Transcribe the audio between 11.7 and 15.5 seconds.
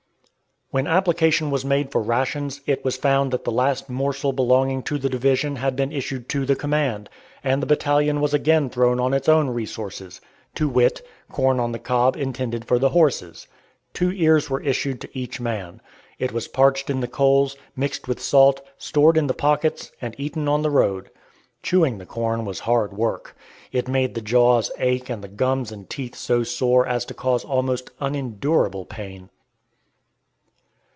the cob intended for the horses. Two ears were issued to each